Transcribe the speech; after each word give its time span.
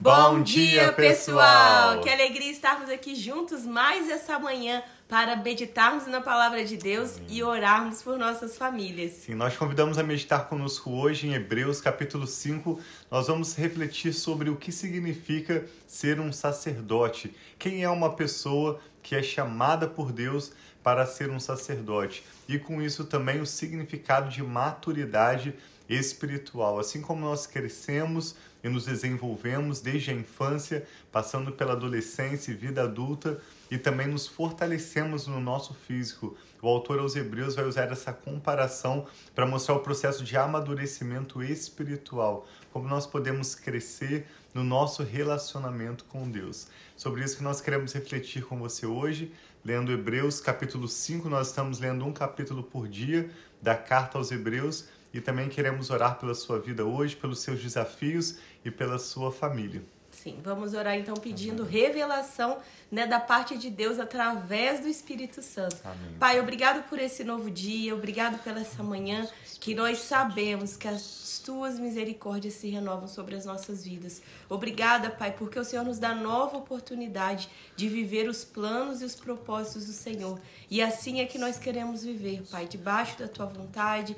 Bom 0.00 0.42
dia, 0.44 0.92
pessoal! 0.92 2.00
Que 2.00 2.08
alegria 2.08 2.52
estarmos 2.52 2.88
aqui 2.88 3.16
juntos 3.16 3.66
mais 3.66 4.08
essa 4.08 4.38
manhã 4.38 4.80
para 5.08 5.34
meditarmos 5.34 6.06
na 6.06 6.20
palavra 6.20 6.64
de 6.64 6.76
Deus 6.76 7.16
Amém. 7.16 7.26
e 7.30 7.42
orarmos 7.42 8.00
por 8.00 8.16
nossas 8.16 8.56
famílias. 8.56 9.10
Sim, 9.14 9.34
nós 9.34 9.56
convidamos 9.56 9.98
a 9.98 10.04
meditar 10.04 10.46
conosco 10.48 10.92
hoje 10.92 11.26
em 11.26 11.34
Hebreus 11.34 11.80
capítulo 11.80 12.28
5. 12.28 12.78
Nós 13.10 13.26
vamos 13.26 13.56
refletir 13.56 14.12
sobre 14.12 14.48
o 14.48 14.54
que 14.54 14.70
significa 14.70 15.66
ser 15.84 16.20
um 16.20 16.32
sacerdote. 16.32 17.34
Quem 17.58 17.82
é 17.82 17.90
uma 17.90 18.14
pessoa 18.14 18.80
que 19.02 19.16
é 19.16 19.22
chamada 19.22 19.88
por 19.88 20.12
Deus 20.12 20.52
para 20.80 21.06
ser 21.06 21.28
um 21.28 21.40
sacerdote? 21.40 22.22
E 22.48 22.56
com 22.56 22.80
isso 22.80 23.04
também 23.04 23.40
o 23.40 23.46
significado 23.46 24.30
de 24.30 24.44
maturidade 24.44 25.54
espiritual. 25.88 26.78
Assim 26.78 27.00
como 27.00 27.20
nós 27.20 27.46
crescemos 27.46 28.36
e 28.62 28.68
nos 28.68 28.84
desenvolvemos 28.84 29.80
desde 29.80 30.10
a 30.10 30.14
infância, 30.14 30.86
passando 31.12 31.52
pela 31.52 31.72
adolescência 31.72 32.50
e 32.50 32.54
vida 32.54 32.82
adulta, 32.82 33.40
e 33.70 33.78
também 33.78 34.06
nos 34.06 34.26
fortalecemos 34.26 35.26
no 35.26 35.40
nosso 35.40 35.74
físico. 35.74 36.36
O 36.60 36.68
autor 36.68 36.98
aos 36.98 37.14
Hebreus 37.14 37.54
vai 37.54 37.64
usar 37.64 37.90
essa 37.92 38.12
comparação 38.12 39.06
para 39.34 39.46
mostrar 39.46 39.74
o 39.74 39.80
processo 39.80 40.24
de 40.24 40.36
amadurecimento 40.36 41.42
espiritual, 41.42 42.46
como 42.72 42.88
nós 42.88 43.06
podemos 43.06 43.54
crescer 43.54 44.26
no 44.52 44.64
nosso 44.64 45.02
relacionamento 45.02 46.04
com 46.04 46.28
Deus. 46.28 46.68
Sobre 46.96 47.22
isso 47.22 47.36
que 47.36 47.44
nós 47.44 47.60
queremos 47.60 47.92
refletir 47.92 48.44
com 48.44 48.58
você 48.58 48.86
hoje, 48.86 49.32
lendo 49.64 49.92
Hebreus 49.92 50.40
capítulo 50.40 50.88
5, 50.88 51.28
nós 51.28 51.48
estamos 51.48 51.78
lendo 51.78 52.04
um 52.04 52.12
capítulo 52.12 52.62
por 52.62 52.88
dia 52.88 53.30
da 53.62 53.76
carta 53.76 54.18
aos 54.18 54.30
Hebreus 54.32 54.88
e 55.18 55.20
também 55.20 55.48
queremos 55.48 55.90
orar 55.90 56.18
pela 56.18 56.34
sua 56.34 56.60
vida 56.60 56.84
hoje, 56.84 57.16
pelos 57.16 57.40
seus 57.40 57.60
desafios 57.60 58.38
e 58.64 58.70
pela 58.70 58.98
sua 58.98 59.32
família. 59.32 59.82
Sim, 60.22 60.40
vamos 60.42 60.74
orar 60.74 60.96
então 60.96 61.14
pedindo 61.14 61.62
revelação 61.62 62.58
né, 62.90 63.06
da 63.06 63.20
parte 63.20 63.56
de 63.56 63.70
Deus 63.70 64.00
através 64.00 64.80
do 64.80 64.88
Espírito 64.88 65.42
Santo. 65.42 65.76
Amém. 65.84 66.16
Pai, 66.18 66.40
obrigado 66.40 66.88
por 66.88 66.98
esse 66.98 67.22
novo 67.22 67.50
dia, 67.50 67.94
obrigado 67.94 68.42
pela 68.42 68.60
essa 68.60 68.82
manhã 68.82 69.28
que 69.60 69.74
nós 69.74 69.98
sabemos 69.98 70.76
que 70.76 70.88
as 70.88 71.40
tuas 71.44 71.78
misericórdias 71.78 72.54
se 72.54 72.68
renovam 72.68 73.08
sobre 73.08 73.34
as 73.34 73.44
nossas 73.44 73.84
vidas. 73.84 74.22
Obrigada, 74.48 75.10
Pai, 75.10 75.32
porque 75.32 75.58
o 75.58 75.64
Senhor 75.64 75.84
nos 75.84 75.98
dá 75.98 76.14
nova 76.14 76.56
oportunidade 76.56 77.48
de 77.76 77.88
viver 77.88 78.28
os 78.28 78.44
planos 78.44 79.02
e 79.02 79.04
os 79.04 79.14
propósitos 79.14 79.86
do 79.86 79.92
Senhor. 79.92 80.40
E 80.70 80.82
assim 80.82 81.20
é 81.20 81.26
que 81.26 81.38
nós 81.38 81.58
queremos 81.58 82.04
viver, 82.04 82.42
Pai, 82.50 82.66
debaixo 82.66 83.18
da 83.18 83.28
tua 83.28 83.46
vontade, 83.46 84.16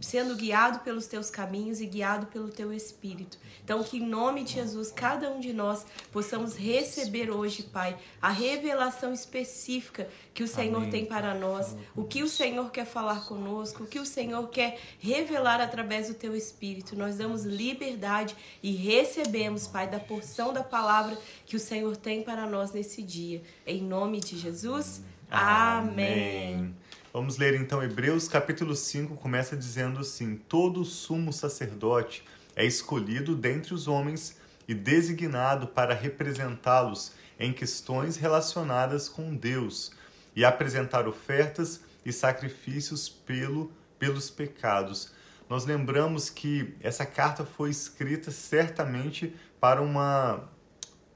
sendo 0.00 0.36
guiado 0.36 0.80
pelos 0.80 1.06
teus 1.06 1.30
caminhos 1.30 1.80
e 1.80 1.86
guiado 1.86 2.26
pelo 2.26 2.48
teu 2.48 2.72
Espírito. 2.72 3.38
Então, 3.64 3.82
que 3.82 3.98
em 3.98 4.06
nome 4.06 4.44
de 4.44 4.54
Jesus, 4.54 4.90
cada 4.90 5.29
um 5.30 5.40
de 5.40 5.52
nós 5.52 5.86
possamos 6.12 6.56
receber 6.56 7.30
hoje, 7.30 7.62
Pai, 7.62 7.96
a 8.20 8.30
revelação 8.30 9.12
específica 9.12 10.08
que 10.34 10.42
o 10.42 10.48
Senhor 10.48 10.78
Amém. 10.78 10.90
tem 10.90 11.06
para 11.06 11.34
nós, 11.34 11.76
o 11.94 12.04
que 12.04 12.22
o 12.22 12.28
Senhor 12.28 12.70
quer 12.70 12.84
falar 12.84 13.26
conosco, 13.26 13.84
o 13.84 13.86
que 13.86 13.98
o 13.98 14.06
Senhor 14.06 14.48
quer 14.48 14.78
revelar 14.98 15.60
através 15.60 16.08
do 16.08 16.14
teu 16.14 16.34
Espírito. 16.36 16.96
Nós 16.96 17.16
damos 17.16 17.44
liberdade 17.44 18.34
e 18.62 18.72
recebemos, 18.72 19.66
Pai, 19.66 19.88
da 19.88 20.00
porção 20.00 20.52
da 20.52 20.62
palavra 20.62 21.16
que 21.46 21.56
o 21.56 21.60
Senhor 21.60 21.96
tem 21.96 22.22
para 22.22 22.46
nós 22.46 22.72
nesse 22.72 23.02
dia. 23.02 23.42
Em 23.66 23.82
nome 23.82 24.20
de 24.20 24.38
Jesus. 24.38 25.02
Amém. 25.30 26.54
Amém. 26.54 26.76
Vamos 27.12 27.38
ler 27.38 27.54
então 27.54 27.82
Hebreus 27.82 28.28
capítulo 28.28 28.76
5, 28.76 29.16
começa 29.16 29.56
dizendo 29.56 29.98
assim: 29.98 30.36
Todo 30.48 30.84
sumo 30.84 31.32
sacerdote 31.32 32.24
é 32.54 32.64
escolhido 32.64 33.34
dentre 33.34 33.74
os 33.74 33.88
homens 33.88 34.38
e 34.70 34.74
designado 34.74 35.66
para 35.66 35.92
representá-los 35.92 37.10
em 37.40 37.52
questões 37.52 38.16
relacionadas 38.16 39.08
com 39.08 39.34
Deus 39.34 39.90
e 40.36 40.44
apresentar 40.44 41.08
ofertas 41.08 41.80
e 42.06 42.12
sacrifícios 42.12 43.08
pelo, 43.08 43.72
pelos 43.98 44.30
pecados. 44.30 45.12
Nós 45.48 45.64
lembramos 45.64 46.30
que 46.30 46.72
essa 46.80 47.04
carta 47.04 47.44
foi 47.44 47.70
escrita 47.70 48.30
certamente 48.30 49.34
para 49.58 49.82
uma, 49.82 50.48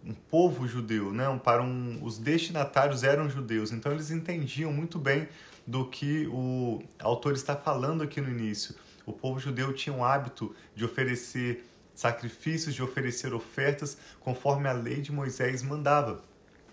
um 0.04 0.14
povo 0.14 0.66
judeu, 0.66 1.12
né? 1.12 1.40
para 1.44 1.62
um, 1.62 2.00
os 2.02 2.18
destinatários 2.18 3.04
eram 3.04 3.30
judeus, 3.30 3.70
então 3.70 3.92
eles 3.92 4.10
entendiam 4.10 4.72
muito 4.72 4.98
bem 4.98 5.28
do 5.64 5.88
que 5.88 6.26
o 6.26 6.82
autor 6.98 7.34
está 7.34 7.54
falando 7.54 8.02
aqui 8.02 8.20
no 8.20 8.28
início. 8.28 8.74
O 9.06 9.12
povo 9.12 9.38
judeu 9.38 9.72
tinha 9.72 9.94
o 9.94 10.04
hábito 10.04 10.52
de 10.74 10.84
oferecer 10.84 11.64
sacrifícios, 11.94 12.74
de 12.74 12.82
oferecer 12.82 13.32
ofertas 13.32 13.96
conforme 14.20 14.68
a 14.68 14.72
lei 14.72 15.00
de 15.00 15.12
Moisés 15.12 15.62
mandava. 15.62 16.22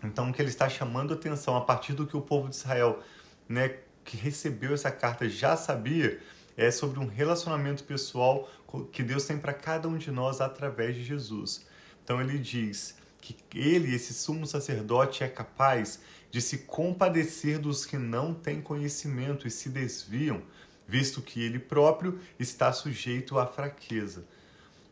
Então, 0.04 0.30
o 0.30 0.34
que 0.34 0.42
ele 0.42 0.50
está 0.50 0.68
chamando 0.68 1.14
atenção 1.14 1.56
a 1.56 1.62
partir 1.62 1.94
do 1.94 2.08
que 2.08 2.18
o 2.18 2.22
povo 2.22 2.50
de 2.50 2.56
Israel, 2.56 3.00
né, 3.48 3.78
que 4.04 4.18
recebeu 4.18 4.74
essa 4.74 4.90
carta, 4.90 5.30
já 5.30 5.56
sabia, 5.56 6.20
é 6.58 6.72
sobre 6.72 7.00
um 7.00 7.08
relacionamento 7.08 7.84
pessoal 7.84 8.50
que 8.92 9.04
Deus 9.04 9.26
tem 9.26 9.38
para 9.38 9.54
cada 9.54 9.88
um 9.88 9.98
de 9.98 10.10
nós 10.12 10.42
através 10.42 10.96
de 10.96 11.04
Jesus. 11.04 11.66
Então, 12.04 12.20
ele 12.20 12.40
diz 12.40 12.96
que 13.20 13.38
ele, 13.54 13.94
esse 13.94 14.14
sumo 14.14 14.48
sacerdote, 14.48 15.24
é 15.24 15.28
capaz 15.28 16.00
de 16.32 16.42
se 16.42 16.60
compadecer 16.60 17.60
dos 17.60 17.86
que 17.86 17.98
não 17.98 18.34
têm 18.34 18.62
conhecimento 18.62 19.48
e 19.48 19.52
se 19.52 19.70
desviam, 19.70 20.42
visto 20.88 21.22
que 21.22 21.44
ele 21.44 21.60
próprio 21.60 22.20
está 22.40 22.74
sujeito 22.74 23.38
à 23.38 23.46
fraqueza. 23.46 24.26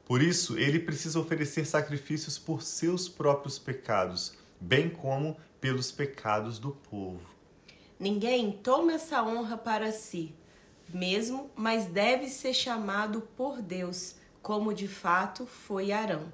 Por 0.09 0.24
isso, 0.24 0.58
ele 0.58 0.80
precisa 0.80 1.20
oferecer 1.20 1.68
sacrifícios 1.68 2.40
por 2.40 2.64
seus 2.64 3.08
próprios 3.08 3.59
pecados 3.59 4.34
bem 4.59 4.90
como 4.90 5.38
pelos 5.62 5.92
pecados 5.92 6.58
do 6.58 6.72
povo. 6.72 7.22
Ninguém 8.00 8.52
toma 8.52 8.94
essa 8.94 9.22
honra 9.22 9.56
para 9.56 9.92
si 9.92 10.34
mesmo, 10.92 11.52
mas 11.56 11.86
deve 11.86 12.28
ser 12.28 12.56
chamado 12.56 13.22
por 13.38 13.62
Deus, 13.62 14.16
como 14.42 14.74
de 14.74 14.88
fato 14.88 15.46
foi 15.46 15.92
Arão. 15.92 16.34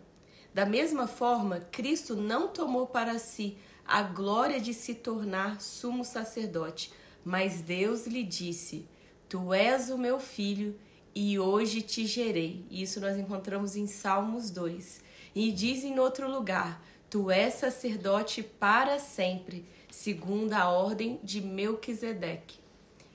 Da 0.54 0.66
mesma 0.66 1.06
forma, 1.06 1.60
Cristo 1.60 2.16
não 2.16 2.48
tomou 2.48 2.88
para 2.88 3.20
si 3.20 3.58
a 3.86 4.02
glória 4.02 4.62
de 4.62 4.74
se 4.74 4.96
tornar 4.96 5.60
sumo 5.60 6.06
sacerdote, 6.06 6.94
mas 7.26 7.60
Deus 7.60 8.08
lhe 8.08 8.24
disse: 8.24 8.88
Tu 9.28 9.54
és 9.54 9.90
o 9.90 9.98
meu 9.98 10.18
filho 10.18 10.80
e 11.16 11.40
hoje 11.40 11.82
te 11.82 12.06
gerei. 12.06 12.66
Isso 12.70 13.00
nós 13.00 13.18
encontramos 13.18 13.78
em 13.78 13.88
Salmos 13.88 14.52
2. 14.52 15.02
E 15.34 15.52
diz 15.52 15.84
em 15.86 15.98
outro 15.98 16.30
lugar: 16.30 16.84
Tu 17.10 17.32
és 17.32 17.54
sacerdote 17.54 18.44
para 18.44 19.00
sempre, 19.00 19.66
segundo 19.90 20.54
a 20.54 20.70
ordem 20.70 21.20
de 21.24 21.40
Melquisedeque. 21.40 22.60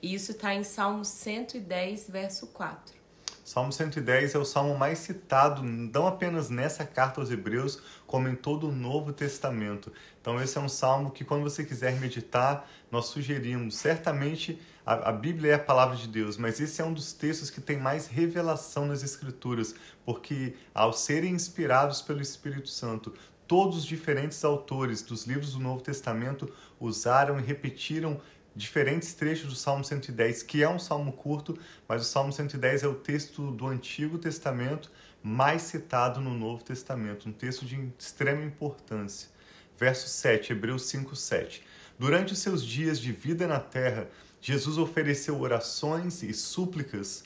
Isso 0.01 0.31
está 0.31 0.55
em 0.55 0.63
Salmo 0.63 1.05
110, 1.05 2.09
verso 2.09 2.47
4. 2.47 3.01
Salmo 3.43 3.71
110 3.71 4.33
é 4.33 4.37
o 4.37 4.45
salmo 4.45 4.77
mais 4.77 4.99
citado, 4.99 5.61
não 5.61 6.07
apenas 6.07 6.49
nessa 6.49 6.85
carta 6.85 7.19
aos 7.19 7.29
Hebreus, 7.29 7.81
como 8.07 8.27
em 8.27 8.35
todo 8.35 8.69
o 8.69 8.71
Novo 8.71 9.11
Testamento. 9.11 9.91
Então, 10.21 10.41
esse 10.41 10.57
é 10.57 10.61
um 10.61 10.69
salmo 10.69 11.11
que, 11.11 11.25
quando 11.25 11.43
você 11.43 11.63
quiser 11.63 11.99
meditar, 11.99 12.67
nós 12.89 13.07
sugerimos. 13.07 13.75
Certamente, 13.75 14.59
a, 14.91 15.09
a 15.09 15.11
Bíblia 15.11 15.53
é 15.53 15.55
a 15.55 15.59
palavra 15.59 15.95
de 15.95 16.07
Deus, 16.07 16.35
mas 16.35 16.59
esse 16.59 16.81
é 16.81 16.85
um 16.85 16.93
dos 16.93 17.13
textos 17.13 17.49
que 17.49 17.61
tem 17.61 17.77
mais 17.77 18.07
revelação 18.07 18.85
nas 18.85 19.03
Escrituras, 19.03 19.73
porque, 20.05 20.55
ao 20.73 20.91
serem 20.91 21.33
inspirados 21.33 22.01
pelo 22.01 22.21
Espírito 22.21 22.67
Santo, 22.67 23.13
todos 23.47 23.77
os 23.77 23.85
diferentes 23.85 24.43
autores 24.43 25.01
dos 25.01 25.25
livros 25.25 25.53
do 25.53 25.59
Novo 25.59 25.81
Testamento 25.81 26.51
usaram 26.79 27.39
e 27.39 27.41
repetiram 27.41 28.19
diferentes 28.53 29.13
trechos 29.13 29.47
do 29.47 29.55
Salmo 29.55 29.83
110, 29.83 30.43
que 30.43 30.61
é 30.61 30.67
um 30.67 30.79
salmo 30.79 31.13
curto, 31.13 31.57
mas 31.87 32.01
o 32.01 32.05
Salmo 32.05 32.33
110 32.33 32.83
é 32.83 32.87
o 32.87 32.95
texto 32.95 33.49
do 33.51 33.67
Antigo 33.67 34.17
Testamento 34.17 34.91
mais 35.23 35.61
citado 35.61 36.19
no 36.19 36.33
Novo 36.33 36.63
Testamento, 36.63 37.29
um 37.29 37.31
texto 37.31 37.65
de 37.65 37.89
extrema 37.97 38.43
importância. 38.43 39.29
Verso 39.77 40.09
7, 40.09 40.51
Hebreus 40.51 40.83
5, 40.87 41.15
7. 41.15 41.63
Durante 41.97 42.33
os 42.33 42.39
seus 42.39 42.65
dias 42.65 42.99
de 42.99 43.11
vida 43.11 43.47
na 43.47 43.59
terra, 43.59 44.09
Jesus 44.41 44.77
ofereceu 44.77 45.39
orações 45.39 46.23
e 46.23 46.33
súplicas 46.33 47.23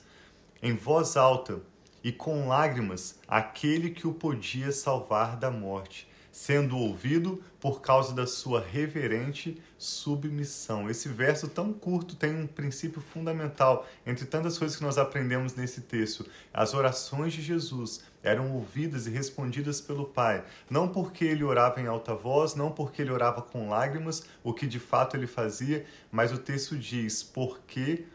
em 0.62 0.76
voz 0.76 1.16
alta 1.16 1.62
e 2.04 2.12
com 2.12 2.48
lágrimas 2.48 3.16
àquele 3.28 3.90
que 3.90 4.06
o 4.06 4.14
podia 4.14 4.72
salvar 4.72 5.38
da 5.38 5.50
morte 5.50 6.08
sendo 6.36 6.78
ouvido 6.78 7.42
por 7.62 7.80
causa 7.80 8.14
da 8.14 8.28
sua 8.28 8.60
reverente 8.60 9.58
submissão. 9.78 10.90
Esse 10.90 11.08
verso 11.08 11.48
tão 11.48 11.72
curto 11.72 12.14
tem 12.18 12.36
um 12.36 12.46
princípio 12.46 13.02
fundamental 13.02 13.88
entre 14.06 14.26
tantas 14.26 14.58
coisas 14.58 14.76
que 14.76 14.84
nós 14.84 14.98
aprendemos 14.98 15.56
nesse 15.56 15.80
texto. 15.80 16.26
As 16.54 16.74
orações 16.74 17.32
de 17.32 17.42
Jesus 17.42 18.04
eram 18.26 18.52
ouvidas 18.52 19.08
e 19.08 19.12
respondidas 19.12 19.80
pelo 19.80 20.06
Pai, 20.06 20.44
não 20.70 20.88
porque 20.88 21.24
ele 21.24 21.44
orava 21.44 21.80
em 21.80 21.88
alta 21.88 22.14
voz, 22.14 22.56
não 22.56 22.72
porque 22.72 23.02
ele 23.02 23.12
orava 23.12 23.42
com 23.42 23.70
lágrimas, 23.70 24.26
o 24.44 24.52
que 24.52 24.66
de 24.66 24.80
fato 24.80 25.16
ele 25.16 25.28
fazia, 25.28 25.86
mas 26.12 26.34
o 26.34 26.38
texto 26.38 26.78
diz 26.78 27.24
porque 27.24 28.06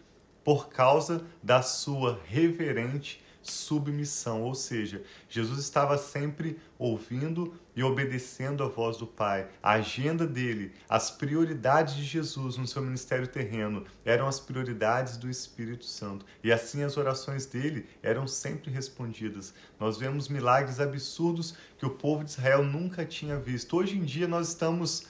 por 0.44 0.68
causa 0.68 1.24
da 1.42 1.62
sua 1.62 2.20
reverente 2.24 3.22
submissão, 3.42 4.42
ou 4.42 4.54
seja, 4.54 5.02
Jesus 5.28 5.58
estava 5.60 5.96
sempre 5.96 6.58
ouvindo 6.78 7.54
e 7.74 7.82
obedecendo 7.82 8.62
a 8.62 8.68
voz 8.68 8.96
do 8.96 9.06
Pai. 9.06 9.48
A 9.62 9.72
agenda 9.72 10.26
dele, 10.26 10.72
as 10.88 11.10
prioridades 11.10 11.94
de 11.94 12.04
Jesus 12.04 12.56
no 12.56 12.66
seu 12.66 12.82
ministério 12.82 13.26
terreno 13.26 13.84
eram 14.04 14.26
as 14.26 14.40
prioridades 14.40 15.16
do 15.16 15.30
Espírito 15.30 15.84
Santo. 15.84 16.26
E 16.42 16.52
assim 16.52 16.82
as 16.82 16.96
orações 16.96 17.46
dele 17.46 17.86
eram 18.02 18.26
sempre 18.26 18.70
respondidas. 18.70 19.54
Nós 19.78 19.98
vemos 19.98 20.28
milagres 20.28 20.80
absurdos 20.80 21.54
que 21.78 21.86
o 21.86 21.90
povo 21.90 22.24
de 22.24 22.30
Israel 22.30 22.62
nunca 22.62 23.04
tinha 23.04 23.38
visto. 23.38 23.76
Hoje 23.76 23.96
em 23.96 24.04
dia 24.04 24.28
nós 24.28 24.48
estamos 24.48 25.06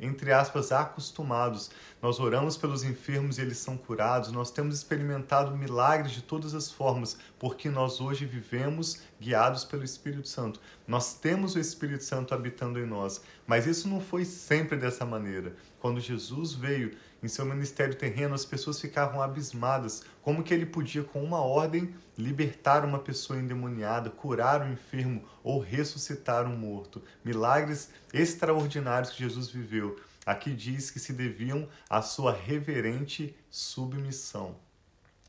entre 0.00 0.32
aspas, 0.32 0.72
acostumados. 0.72 1.70
Nós 2.00 2.18
oramos 2.18 2.56
pelos 2.56 2.82
enfermos 2.82 3.36
e 3.36 3.42
eles 3.42 3.58
são 3.58 3.76
curados. 3.76 4.32
Nós 4.32 4.50
temos 4.50 4.74
experimentado 4.74 5.56
milagres 5.56 6.12
de 6.12 6.22
todas 6.22 6.54
as 6.54 6.70
formas, 6.70 7.18
porque 7.38 7.68
nós 7.68 8.00
hoje 8.00 8.24
vivemos 8.24 9.02
guiados 9.20 9.64
pelo 9.64 9.84
Espírito 9.84 10.26
Santo. 10.26 10.60
Nós 10.88 11.14
temos 11.14 11.54
o 11.54 11.60
Espírito 11.60 12.04
Santo 12.04 12.34
habitando 12.34 12.78
em 12.80 12.86
nós, 12.86 13.22
mas 13.46 13.66
isso 13.66 13.86
não 13.88 14.00
foi 14.00 14.24
sempre 14.24 14.78
dessa 14.78 15.04
maneira. 15.04 15.54
Quando 15.78 16.00
Jesus 16.00 16.54
veio 16.54 16.96
em 17.22 17.28
seu 17.28 17.44
ministério 17.44 17.94
terreno, 17.94 18.34
as 18.34 18.44
pessoas 18.44 18.80
ficavam 18.80 19.20
abismadas 19.20 20.02
como 20.22 20.42
que 20.42 20.54
ele 20.54 20.66
podia 20.66 21.02
com 21.04 21.22
uma 21.22 21.40
ordem 21.40 21.94
libertar 22.16 22.84
uma 22.84 22.98
pessoa 22.98 23.38
endemoniada, 23.38 24.10
curar 24.10 24.62
um 24.62 24.72
enfermo 24.72 25.24
ou 25.42 25.60
ressuscitar 25.60 26.46
um 26.46 26.56
morto. 26.56 27.02
Milagres 27.24 27.90
extraordinários 28.12 29.10
que 29.10 29.22
Jesus 29.22 29.48
viveu. 29.48 30.00
Aqui 30.24 30.52
diz 30.52 30.90
que 30.90 30.98
se 30.98 31.12
deviam 31.12 31.68
à 31.88 32.02
sua 32.02 32.32
reverente 32.32 33.34
submissão. 33.50 34.56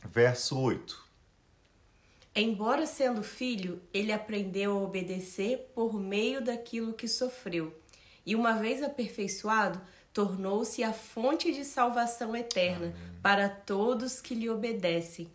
Verso 0.03 0.57
8. 0.59 1.11
Embora 2.33 2.85
sendo 2.85 3.21
filho, 3.21 3.81
ele 3.93 4.13
aprendeu 4.13 4.71
a 4.71 4.81
obedecer 4.81 5.69
por 5.75 5.93
meio 5.93 6.41
daquilo 6.41 6.93
que 6.93 7.07
sofreu. 7.07 7.75
E 8.25 8.35
uma 8.35 8.53
vez 8.53 8.81
aperfeiçoado, 8.81 9.81
tornou-se 10.13 10.83
a 10.83 10.93
fonte 10.93 11.53
de 11.53 11.63
salvação 11.63 12.35
eterna 12.35 12.87
Amém. 12.87 13.19
para 13.21 13.49
todos 13.49 14.21
que 14.21 14.35
lhe 14.35 14.49
obedecem, 14.49 15.29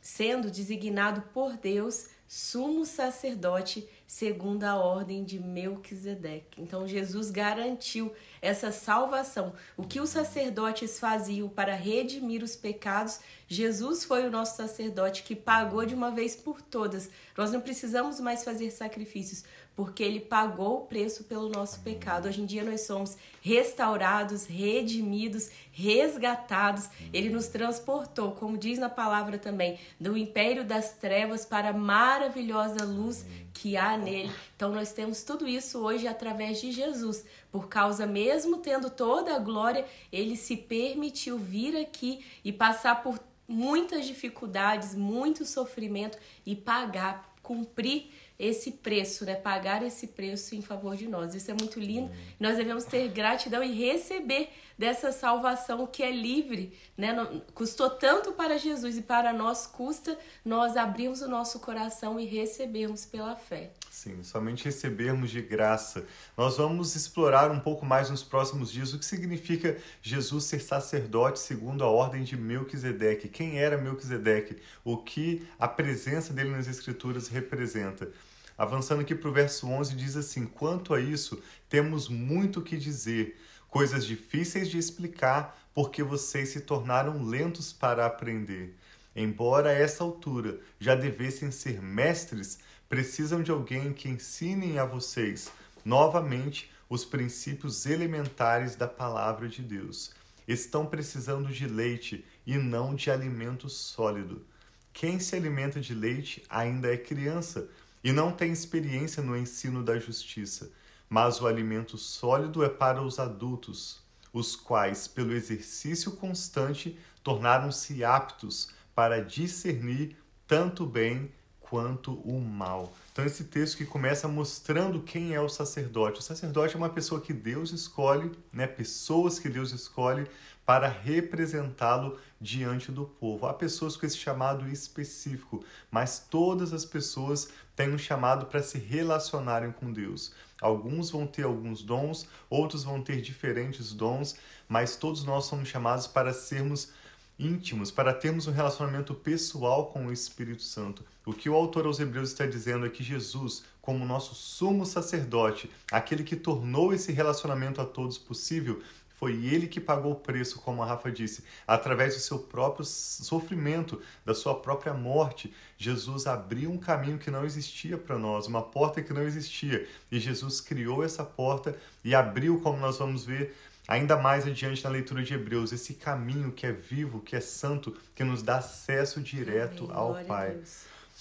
sendo 0.00 0.50
designado 0.50 1.22
por 1.32 1.56
Deus 1.56 2.08
sumo 2.34 2.86
sacerdote 2.86 3.86
segundo 4.06 4.64
a 4.64 4.76
ordem 4.76 5.22
de 5.22 5.38
Melquisedeque. 5.38 6.62
Então 6.62 6.88
Jesus 6.88 7.30
garantiu 7.30 8.10
essa 8.40 8.72
salvação. 8.72 9.52
O 9.76 9.82
que 9.82 10.00
os 10.00 10.08
sacerdotes 10.08 10.98
faziam 10.98 11.46
para 11.46 11.74
redimir 11.74 12.42
os 12.42 12.56
pecados, 12.56 13.20
Jesus 13.46 14.02
foi 14.02 14.26
o 14.26 14.30
nosso 14.30 14.56
sacerdote 14.56 15.24
que 15.24 15.36
pagou 15.36 15.84
de 15.84 15.94
uma 15.94 16.10
vez 16.10 16.34
por 16.34 16.62
todas. 16.62 17.10
Nós 17.36 17.52
não 17.52 17.60
precisamos 17.60 18.18
mais 18.18 18.42
fazer 18.42 18.70
sacrifícios, 18.70 19.44
porque 19.74 20.02
ele 20.02 20.20
pagou 20.20 20.78
o 20.78 20.86
preço 20.86 21.24
pelo 21.24 21.48
nosso 21.48 21.80
pecado. 21.80 22.28
Hoje 22.28 22.42
em 22.42 22.46
dia 22.46 22.62
nós 22.62 22.82
somos 22.82 23.16
restaurados, 23.40 24.46
redimidos, 24.46 25.50
resgatados. 25.72 26.88
Ele 27.12 27.30
nos 27.30 27.46
transportou, 27.48 28.32
como 28.32 28.58
diz 28.58 28.78
na 28.78 28.90
palavra 28.90 29.38
também, 29.38 29.78
do 29.98 30.16
império 30.16 30.64
das 30.64 30.92
trevas 30.92 31.46
para 31.46 31.70
a 31.70 31.72
maravilhosa 31.72 32.84
luz 32.84 33.24
que 33.54 33.76
há 33.76 33.96
nele. 33.96 34.32
Então 34.54 34.72
nós 34.72 34.92
temos 34.92 35.22
tudo 35.22 35.48
isso 35.48 35.78
hoje 35.78 36.06
através 36.06 36.60
de 36.60 36.70
Jesus. 36.70 37.24
Por 37.50 37.68
causa 37.68 38.06
mesmo 38.06 38.58
tendo 38.58 38.90
toda 38.90 39.34
a 39.34 39.38
glória, 39.38 39.86
ele 40.12 40.36
se 40.36 40.56
permitiu 40.56 41.38
vir 41.38 41.76
aqui 41.76 42.24
e 42.44 42.52
passar 42.52 43.02
por 43.02 43.18
muitas 43.48 44.06
dificuldades, 44.06 44.94
muito 44.94 45.44
sofrimento 45.44 46.18
e 46.44 46.54
pagar, 46.54 47.34
cumprir 47.42 48.10
esse 48.42 48.72
preço, 48.72 49.24
né? 49.24 49.36
Pagar 49.36 49.84
esse 49.84 50.08
preço 50.08 50.56
em 50.56 50.60
favor 50.60 50.96
de 50.96 51.06
nós. 51.06 51.32
Isso 51.32 51.48
é 51.48 51.54
muito 51.54 51.78
lindo. 51.78 52.10
Uhum. 52.10 52.16
Nós 52.40 52.56
devemos 52.56 52.84
ter 52.84 53.08
gratidão 53.08 53.62
e 53.62 53.72
receber 53.72 54.50
dessa 54.76 55.12
salvação 55.12 55.86
que 55.86 56.02
é 56.02 56.10
livre, 56.10 56.76
né? 56.96 57.14
Custou 57.54 57.88
tanto 57.88 58.32
para 58.32 58.58
Jesus 58.58 58.98
e 58.98 59.02
para 59.02 59.32
nós 59.32 59.64
custa 59.64 60.18
nós 60.44 60.76
abrirmos 60.76 61.22
o 61.22 61.28
nosso 61.28 61.60
coração 61.60 62.18
e 62.18 62.24
recebermos 62.24 63.04
pela 63.04 63.36
fé. 63.36 63.70
Sim, 63.88 64.24
somente 64.24 64.64
recebermos 64.64 65.30
de 65.30 65.40
graça. 65.40 66.04
Nós 66.36 66.56
vamos 66.56 66.96
explorar 66.96 67.48
um 67.52 67.60
pouco 67.60 67.86
mais 67.86 68.10
nos 68.10 68.24
próximos 68.24 68.72
dias 68.72 68.92
o 68.92 68.98
que 68.98 69.04
significa 69.04 69.76
Jesus 70.02 70.44
ser 70.44 70.60
sacerdote 70.60 71.38
segundo 71.38 71.84
a 71.84 71.88
ordem 71.88 72.24
de 72.24 72.36
Melquisedeque. 72.36 73.28
Quem 73.28 73.60
era 73.60 73.78
Melquisedeque? 73.78 74.56
O 74.84 74.96
que 74.96 75.46
a 75.60 75.68
presença 75.68 76.32
dele 76.32 76.50
nas 76.50 76.66
Escrituras 76.66 77.28
representa. 77.28 78.10
Avançando 78.56 79.00
aqui 79.00 79.14
para 79.14 79.28
o 79.28 79.32
verso 79.32 79.66
11, 79.66 79.94
diz 79.94 80.16
assim: 80.16 80.46
Quanto 80.46 80.94
a 80.94 81.00
isso, 81.00 81.42
temos 81.68 82.08
muito 82.08 82.60
o 82.60 82.62
que 82.62 82.76
dizer, 82.76 83.40
coisas 83.68 84.04
difíceis 84.04 84.68
de 84.68 84.78
explicar, 84.78 85.58
porque 85.74 86.02
vocês 86.02 86.50
se 86.50 86.60
tornaram 86.60 87.24
lentos 87.24 87.72
para 87.72 88.04
aprender. 88.04 88.76
Embora 89.14 89.70
a 89.70 89.74
essa 89.74 90.04
altura 90.04 90.58
já 90.78 90.94
devessem 90.94 91.50
ser 91.50 91.82
mestres, 91.82 92.58
precisam 92.88 93.42
de 93.42 93.50
alguém 93.50 93.92
que 93.92 94.08
ensine 94.08 94.78
a 94.78 94.84
vocês 94.84 95.50
novamente 95.84 96.70
os 96.88 97.04
princípios 97.04 97.86
elementares 97.86 98.76
da 98.76 98.86
palavra 98.86 99.48
de 99.48 99.62
Deus. 99.62 100.12
Estão 100.46 100.84
precisando 100.84 101.48
de 101.48 101.66
leite 101.66 102.24
e 102.46 102.58
não 102.58 102.94
de 102.94 103.10
alimento 103.10 103.68
sólido. 103.68 104.44
Quem 104.92 105.18
se 105.18 105.34
alimenta 105.34 105.80
de 105.80 105.94
leite 105.94 106.42
ainda 106.50 106.92
é 106.92 106.96
criança 106.96 107.68
e 108.02 108.12
não 108.12 108.32
tem 108.32 108.52
experiência 108.52 109.22
no 109.22 109.36
ensino 109.36 109.82
da 109.82 109.98
justiça, 109.98 110.70
mas 111.08 111.40
o 111.40 111.46
alimento 111.46 111.96
sólido 111.96 112.64
é 112.64 112.68
para 112.68 113.02
os 113.02 113.18
adultos, 113.18 114.00
os 114.32 114.56
quais, 114.56 115.06
pelo 115.06 115.32
exercício 115.32 116.12
constante, 116.12 116.98
tornaram-se 117.22 118.02
aptos 118.02 118.70
para 118.94 119.22
discernir 119.22 120.16
tanto 120.46 120.84
o 120.84 120.86
bem 120.86 121.30
quanto 121.60 122.12
o 122.20 122.38
mal. 122.38 122.92
Então, 123.12 123.24
esse 123.24 123.44
texto 123.44 123.78
que 123.78 123.86
começa 123.86 124.28
mostrando 124.28 125.02
quem 125.02 125.32
é 125.32 125.40
o 125.40 125.48
sacerdote. 125.48 126.20
O 126.20 126.22
sacerdote 126.22 126.74
é 126.74 126.78
uma 126.78 126.90
pessoa 126.90 127.20
que 127.20 127.32
Deus 127.32 127.72
escolhe, 127.72 128.30
né? 128.52 128.66
pessoas 128.66 129.38
que 129.38 129.48
Deus 129.48 129.72
escolhe 129.72 130.26
para 130.66 130.86
representá-lo 130.86 132.18
diante 132.40 132.92
do 132.92 133.04
povo. 133.04 133.46
Há 133.46 133.54
pessoas 133.54 133.96
com 133.96 134.04
esse 134.04 134.18
chamado 134.18 134.68
específico, 134.68 135.64
mas 135.90 136.18
todas 136.18 136.72
as 136.72 136.84
pessoas 136.84 137.48
têm 137.74 137.92
um 137.92 137.98
chamado 137.98 138.46
para 138.46 138.62
se 138.62 138.78
relacionarem 138.78 139.72
com 139.72 139.92
Deus. 139.92 140.32
Alguns 140.60 141.10
vão 141.10 141.26
ter 141.26 141.44
alguns 141.44 141.82
dons, 141.82 142.28
outros 142.48 142.84
vão 142.84 143.02
ter 143.02 143.20
diferentes 143.20 143.92
dons, 143.92 144.36
mas 144.68 144.96
todos 144.96 145.24
nós 145.24 145.46
somos 145.46 145.68
chamados 145.68 146.06
para 146.06 146.32
sermos 146.32 146.90
íntimos, 147.38 147.90
para 147.90 148.14
termos 148.14 148.46
um 148.46 148.52
relacionamento 148.52 149.14
pessoal 149.14 149.86
com 149.86 150.06
o 150.06 150.12
Espírito 150.12 150.62
Santo. 150.62 151.04
O 151.24 151.32
que 151.32 151.48
o 151.48 151.54
autor 151.54 151.86
aos 151.86 151.98
Hebreus 151.98 152.30
está 152.30 152.46
dizendo 152.46 152.86
é 152.86 152.90
que 152.90 153.02
Jesus, 153.02 153.64
como 153.80 154.04
nosso 154.04 154.34
sumo 154.34 154.84
sacerdote, 154.86 155.70
aquele 155.90 156.22
que 156.22 156.36
tornou 156.36 156.92
esse 156.92 157.12
relacionamento 157.12 157.80
a 157.80 157.84
todos 157.84 158.18
possível, 158.18 158.80
foi 159.22 159.34
ele 159.46 159.68
que 159.68 159.80
pagou 159.80 160.10
o 160.10 160.16
preço, 160.16 160.58
como 160.58 160.82
a 160.82 160.86
Rafa 160.86 161.08
disse, 161.08 161.44
através 161.64 162.16
do 162.16 162.20
seu 162.20 162.40
próprio 162.40 162.84
sofrimento, 162.84 164.02
da 164.24 164.34
sua 164.34 164.52
própria 164.52 164.92
morte. 164.92 165.54
Jesus 165.78 166.26
abriu 166.26 166.72
um 166.72 166.76
caminho 166.76 167.18
que 167.18 167.30
não 167.30 167.44
existia 167.44 167.96
para 167.96 168.18
nós, 168.18 168.48
uma 168.48 168.62
porta 168.62 169.00
que 169.00 169.12
não 169.12 169.22
existia. 169.22 169.86
E 170.10 170.18
Jesus 170.18 170.60
criou 170.60 171.04
essa 171.04 171.22
porta 171.22 171.78
e 172.02 172.16
abriu, 172.16 172.60
como 172.62 172.78
nós 172.78 172.98
vamos 172.98 173.24
ver 173.24 173.54
ainda 173.86 174.16
mais 174.16 174.44
adiante 174.44 174.82
na 174.82 174.90
leitura 174.90 175.22
de 175.22 175.34
Hebreus, 175.34 175.70
esse 175.70 175.94
caminho 175.94 176.50
que 176.50 176.66
é 176.66 176.72
vivo, 176.72 177.20
que 177.20 177.36
é 177.36 177.40
santo, 177.40 177.96
que 178.16 178.24
nos 178.24 178.42
dá 178.42 178.56
acesso 178.56 179.20
direto 179.20 179.84
Amém. 179.84 179.96
ao 179.96 180.06
Glória 180.08 180.26
Pai. 180.26 180.60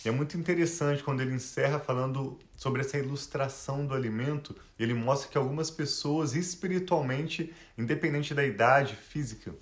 E 0.03 0.09
é 0.09 0.11
muito 0.11 0.35
interessante 0.35 1.03
quando 1.03 1.21
ele 1.21 1.35
encerra 1.35 1.79
falando 1.79 2.39
sobre 2.55 2.81
essa 2.81 2.97
ilustração 2.97 3.85
do 3.85 3.93
alimento, 3.93 4.55
ele 4.79 4.95
mostra 4.95 5.29
que 5.29 5.37
algumas 5.37 5.69
pessoas 5.69 6.33
espiritualmente, 6.33 7.53
independente 7.77 8.33
da 8.33 8.43
idade 8.43 8.95
física, 8.95 9.53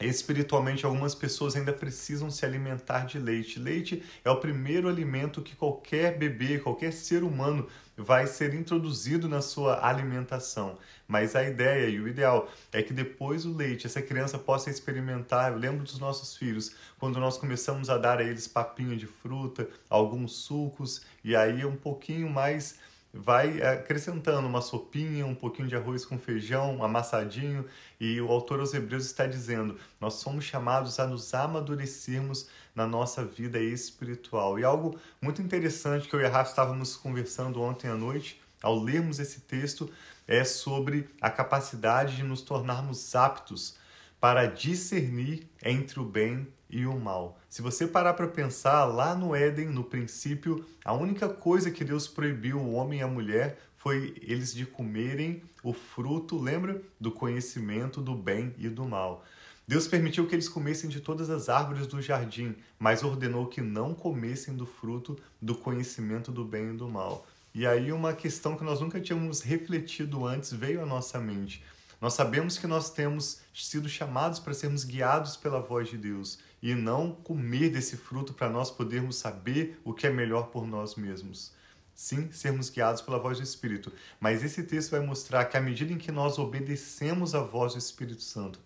Espiritualmente, 0.00 0.84
algumas 0.84 1.14
pessoas 1.14 1.54
ainda 1.54 1.72
precisam 1.72 2.28
se 2.28 2.44
alimentar 2.44 3.06
de 3.06 3.18
leite. 3.18 3.60
Leite 3.60 4.02
é 4.24 4.30
o 4.30 4.40
primeiro 4.40 4.88
alimento 4.88 5.40
que 5.40 5.54
qualquer 5.54 6.18
bebê, 6.18 6.58
qualquer 6.58 6.92
ser 6.92 7.22
humano 7.22 7.68
vai 7.96 8.26
ser 8.26 8.54
introduzido 8.54 9.28
na 9.28 9.40
sua 9.40 9.86
alimentação. 9.86 10.76
Mas 11.06 11.36
a 11.36 11.44
ideia 11.44 11.88
e 11.88 12.00
o 12.00 12.08
ideal 12.08 12.48
é 12.72 12.82
que 12.82 12.92
depois 12.92 13.44
do 13.44 13.56
leite 13.56 13.86
essa 13.86 14.02
criança 14.02 14.36
possa 14.36 14.68
experimentar. 14.68 15.52
Eu 15.52 15.58
lembro 15.58 15.84
dos 15.84 16.00
nossos 16.00 16.36
filhos, 16.36 16.74
quando 16.98 17.20
nós 17.20 17.38
começamos 17.38 17.88
a 17.88 17.96
dar 17.96 18.18
a 18.18 18.24
eles 18.24 18.48
papinha 18.48 18.96
de 18.96 19.06
fruta, 19.06 19.68
alguns 19.88 20.32
sucos, 20.32 21.02
e 21.22 21.36
aí 21.36 21.64
um 21.64 21.76
pouquinho 21.76 22.28
mais 22.28 22.80
vai 23.14 23.62
acrescentando 23.62 24.48
uma 24.48 24.60
sopinha, 24.60 25.24
um 25.24 25.36
pouquinho 25.36 25.68
de 25.68 25.76
arroz 25.76 26.04
com 26.04 26.18
feijão, 26.18 26.82
amassadinho, 26.82 27.64
e 28.00 28.20
o 28.20 28.28
autor 28.28 28.58
aos 28.58 28.74
Hebreus 28.74 29.06
está 29.06 29.24
dizendo: 29.24 29.78
nós 30.00 30.14
somos 30.14 30.44
chamados 30.44 30.98
a 30.98 31.06
nos 31.06 31.32
amadurecermos 31.32 32.48
na 32.74 32.86
nossa 32.86 33.24
vida 33.24 33.60
espiritual. 33.60 34.58
E 34.58 34.64
algo 34.64 34.98
muito 35.22 35.40
interessante 35.40 36.08
que 36.08 36.14
eu 36.14 36.20
e 36.20 36.26
a 36.26 36.28
Rafa 36.28 36.50
estávamos 36.50 36.96
conversando 36.96 37.62
ontem 37.62 37.88
à 37.88 37.94
noite, 37.94 38.40
ao 38.60 38.76
lermos 38.76 39.20
esse 39.20 39.40
texto, 39.42 39.88
é 40.26 40.42
sobre 40.42 41.08
a 41.20 41.30
capacidade 41.30 42.16
de 42.16 42.24
nos 42.24 42.42
tornarmos 42.42 43.14
aptos 43.14 43.76
para 44.18 44.46
discernir 44.46 45.46
entre 45.62 46.00
o 46.00 46.04
bem 46.04 46.48
e 46.74 46.84
o 46.86 46.98
mal. 46.98 47.38
Se 47.48 47.62
você 47.62 47.86
parar 47.86 48.14
para 48.14 48.26
pensar, 48.26 48.84
lá 48.84 49.14
no 49.14 49.32
Éden, 49.32 49.68
no 49.68 49.84
princípio, 49.84 50.66
a 50.84 50.92
única 50.92 51.28
coisa 51.28 51.70
que 51.70 51.84
Deus 51.84 52.08
proibiu 52.08 52.58
o 52.58 52.72
homem 52.72 52.98
e 52.98 53.02
a 53.02 53.06
mulher 53.06 53.60
foi 53.76 54.16
eles 54.20 54.52
de 54.52 54.66
comerem 54.66 55.40
o 55.62 55.72
fruto, 55.72 56.36
lembra? 56.36 56.82
Do 56.98 57.12
conhecimento 57.12 58.00
do 58.00 58.16
bem 58.16 58.52
e 58.58 58.68
do 58.68 58.84
mal. 58.84 59.24
Deus 59.68 59.86
permitiu 59.86 60.26
que 60.26 60.34
eles 60.34 60.48
comessem 60.48 60.90
de 60.90 61.00
todas 61.00 61.30
as 61.30 61.48
árvores 61.48 61.86
do 61.86 62.02
jardim, 62.02 62.56
mas 62.76 63.04
ordenou 63.04 63.46
que 63.46 63.60
não 63.60 63.94
comessem 63.94 64.56
do 64.56 64.66
fruto 64.66 65.16
do 65.40 65.54
conhecimento 65.54 66.32
do 66.32 66.44
bem 66.44 66.70
e 66.70 66.76
do 66.76 66.88
mal. 66.88 67.24
E 67.54 67.64
aí 67.68 67.92
uma 67.92 68.12
questão 68.12 68.56
que 68.56 68.64
nós 68.64 68.80
nunca 68.80 69.00
tínhamos 69.00 69.42
refletido 69.42 70.26
antes 70.26 70.52
veio 70.52 70.82
à 70.82 70.86
nossa 70.86 71.20
mente. 71.20 71.62
Nós 72.00 72.14
sabemos 72.14 72.58
que 72.58 72.66
nós 72.66 72.90
temos 72.90 73.40
sido 73.54 73.88
chamados 73.88 74.40
para 74.40 74.52
sermos 74.52 74.82
guiados 74.82 75.36
pela 75.36 75.60
voz 75.60 75.88
de 75.88 75.96
Deus 75.96 76.38
e 76.64 76.74
não 76.74 77.12
comer 77.12 77.68
desse 77.68 77.94
fruto 77.94 78.32
para 78.32 78.48
nós 78.48 78.70
podermos 78.70 79.16
saber 79.16 79.78
o 79.84 79.92
que 79.92 80.06
é 80.06 80.10
melhor 80.10 80.44
por 80.44 80.66
nós 80.66 80.94
mesmos. 80.94 81.52
Sim, 81.94 82.32
sermos 82.32 82.70
guiados 82.70 83.02
pela 83.02 83.18
voz 83.18 83.36
do 83.36 83.44
Espírito, 83.44 83.92
mas 84.18 84.42
esse 84.42 84.62
texto 84.62 84.92
vai 84.92 85.00
mostrar 85.00 85.44
que 85.44 85.58
à 85.58 85.60
medida 85.60 85.92
em 85.92 85.98
que 85.98 86.10
nós 86.10 86.38
obedecemos 86.38 87.34
a 87.34 87.40
voz 87.40 87.74
do 87.74 87.78
Espírito 87.78 88.22
Santo, 88.22 88.58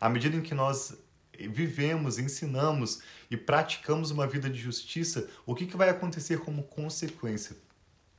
à 0.00 0.08
medida 0.08 0.36
em 0.36 0.42
que 0.42 0.54
nós 0.54 0.96
vivemos, 1.36 2.20
ensinamos 2.20 3.00
e 3.28 3.36
praticamos 3.36 4.12
uma 4.12 4.28
vida 4.28 4.48
de 4.48 4.60
justiça, 4.60 5.28
o 5.44 5.52
que, 5.52 5.66
que 5.66 5.76
vai 5.76 5.88
acontecer 5.88 6.38
como 6.38 6.62
consequência? 6.62 7.56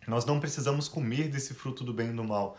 Nós 0.07 0.25
não 0.25 0.41
precisamos 0.41 0.89
comer 0.89 1.29
desse 1.29 1.53
fruto 1.53 1.85
do 1.85 1.93
bem 1.93 2.09
e 2.09 2.13
do 2.13 2.23
mal. 2.25 2.57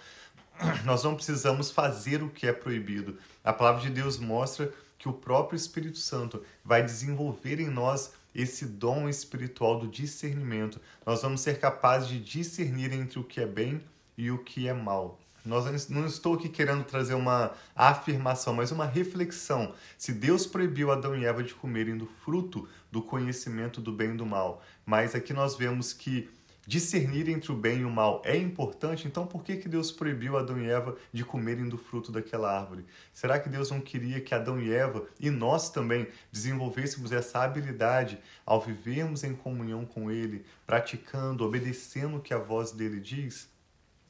Nós 0.87 1.05
não 1.05 1.17
precisamos 1.17 1.71
fazer 1.71 2.23
o 2.23 2.31
que 2.31 2.47
é 2.47 2.53
proibido. 2.53 3.19
A 3.45 3.53
palavra 3.53 3.83
de 3.83 3.91
Deus 3.91 4.17
mostra 4.17 4.73
que 5.03 5.09
o 5.09 5.13
próprio 5.13 5.57
Espírito 5.57 5.99
Santo 5.99 6.45
vai 6.65 6.81
desenvolver 6.81 7.59
em 7.59 7.69
nós 7.69 8.13
esse 8.33 8.65
dom 8.65 9.09
espiritual 9.09 9.81
do 9.81 9.89
discernimento. 9.89 10.81
Nós 11.05 11.23
vamos 11.23 11.41
ser 11.41 11.59
capazes 11.59 12.09
de 12.09 12.21
discernir 12.21 12.93
entre 12.93 13.19
o 13.19 13.25
que 13.25 13.41
é 13.41 13.47
bem 13.47 13.83
e 14.17 14.31
o 14.31 14.39
que 14.39 14.69
é 14.69 14.73
mal. 14.73 15.19
Nós 15.45 15.89
não 15.89 16.07
estou 16.07 16.35
aqui 16.35 16.49
querendo 16.49 16.85
trazer 16.85 17.15
uma 17.15 17.51
afirmação, 17.75 18.55
mas 18.55 18.71
uma 18.71 18.87
reflexão. 18.87 19.75
Se 19.99 20.13
Deus 20.13 20.47
proibiu 20.47 20.93
Adão 20.93 21.17
e 21.17 21.25
Eva 21.25 21.43
de 21.43 21.53
comerem 21.53 21.99
do 21.99 22.07
fruto 22.07 22.69
do 22.93 23.03
conhecimento 23.03 23.81
do 23.81 23.91
bem 23.91 24.15
e 24.15 24.17
do 24.17 24.25
mal, 24.25 24.63
mas 24.87 25.17
aqui 25.17 25.33
nós 25.33 25.57
vemos 25.57 25.93
que 25.93 26.31
discernir 26.67 27.29
entre 27.29 27.51
o 27.51 27.57
bem 27.57 27.81
e 27.81 27.85
o 27.85 27.91
mal 27.91 28.23
é 28.25 28.37
importante, 28.37 29.07
então 29.07 29.27
por 29.27 29.43
que, 29.43 29.57
que 29.57 29.69
Deus 29.69 29.91
proibiu 29.91 30.37
Adão 30.37 30.61
e 30.61 30.69
Eva 30.69 30.97
de 31.13 31.25
comerem 31.25 31.69
do 31.69 31.77
fruto 31.77 32.13
daquela 32.13 32.57
árvore? 32.57 32.87
Será 33.13 33.39
que 33.39 33.49
Deus 33.49 33.71
não 33.71 33.81
queria 33.81 34.21
que 34.21 34.35
Adão 34.35 34.61
e 34.61 34.73
Eva 34.73 35.07
e 35.19 35.31
nós 35.31 35.71
também 35.71 36.07
desenvolvêssemos 36.31 37.13
essa 37.13 37.43
habilidade 37.43 38.19
ao 38.47 38.61
vivermos 38.61 39.25
em 39.25 39.35
comunhão 39.35 39.85
com 39.85 40.11
Ele, 40.11 40.45
praticando, 40.67 41.45
obedecendo 41.45 42.17
o 42.17 42.21
que 42.21 42.33
a 42.33 42.39
voz 42.39 42.71
dele 42.73 43.01
diz? 43.01 43.52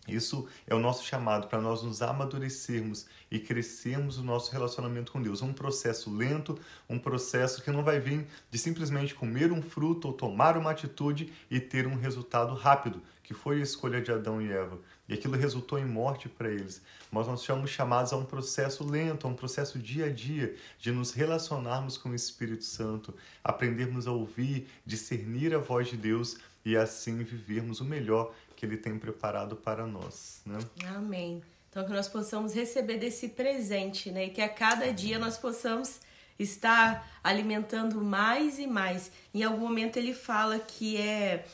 Isso 0.07 0.49
é 0.67 0.75
o 0.75 0.81
nosso 0.81 1.05
chamado 1.05 1.47
para 1.47 1.61
nós 1.61 1.83
nos 1.83 2.03
amadurecermos 2.03 3.07
e 3.31 3.39
crescermos 3.39 4.19
o 4.19 4.25
nosso 4.25 4.51
relacionamento 4.51 5.13
com 5.13 5.23
Deus. 5.23 5.43
Um 5.43 5.53
processo 5.53 6.13
lento, 6.13 6.59
um 6.89 6.99
processo 6.99 7.63
que 7.63 7.71
não 7.71 7.85
vai 7.85 8.01
vir 8.01 8.27
de 8.51 8.59
simplesmente 8.59 9.15
comer 9.15 9.53
um 9.53 9.63
fruto 9.63 10.09
ou 10.09 10.15
tomar 10.15 10.57
uma 10.57 10.73
atitude 10.73 11.33
e 11.49 11.61
ter 11.61 11.87
um 11.87 11.95
resultado 11.95 12.53
rápido, 12.55 13.01
que 13.23 13.33
foi 13.33 13.61
a 13.61 13.63
escolha 13.63 14.03
de 14.03 14.11
Adão 14.11 14.43
e 14.43 14.51
Eva. 14.51 14.77
E 15.09 15.15
aquilo 15.15 15.37
resultou 15.37 15.79
em 15.79 15.85
morte 15.85 16.29
para 16.29 16.51
eles. 16.51 16.83
Mas 17.11 17.29
nós 17.29 17.41
somos 17.41 17.71
chamados 17.71 18.13
a 18.13 18.17
um 18.17 18.25
processo 18.25 18.85
lento, 18.85 19.27
a 19.27 19.31
um 19.31 19.35
processo 19.35 19.79
dia 19.79 20.07
a 20.07 20.11
dia, 20.11 20.57
de 20.81 20.91
nos 20.91 21.13
relacionarmos 21.13 21.97
com 21.97 22.09
o 22.09 22.15
Espírito 22.15 22.65
Santo, 22.65 23.15
aprendermos 23.45 24.09
a 24.09 24.11
ouvir, 24.11 24.67
discernir 24.85 25.55
a 25.55 25.59
voz 25.59 25.89
de 25.89 25.97
Deus 25.97 26.39
e 26.65 26.77
assim 26.77 27.23
vivermos 27.23 27.81
o 27.81 27.85
melhor 27.85 28.33
que 28.63 28.67
Ele 28.67 28.77
tem 28.77 28.97
preparado 28.97 29.57
para 29.57 29.85
nós. 29.85 30.41
Né? 30.47 30.57
Amém. 30.87 31.43
Então, 31.69 31.85
que 31.85 31.91
nós 31.91 32.07
possamos 32.07 32.55
receber 32.55 32.97
desse 32.97 33.31
presente, 33.31 34.13
né? 34.13 34.27
E 34.27 34.31
que 34.31 34.41
a 34.41 34.49
cada 34.49 34.85
Amém. 34.85 34.95
dia 34.95 35.19
nós 35.19 35.37
possamos 35.37 35.99
estar 36.39 37.11
alimentando 37.25 38.01
mais 38.01 38.61
e 38.61 38.69
mais. 38.69 39.11
Em 39.35 39.43
algum 39.43 39.63
momento 39.63 39.97
ele 39.97 40.15
fala 40.15 40.61
que 40.61 40.97
é 40.97 41.45